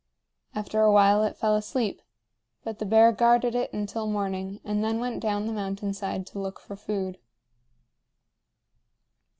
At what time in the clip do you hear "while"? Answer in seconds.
0.91-1.23